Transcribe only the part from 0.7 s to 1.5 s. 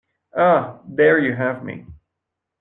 there you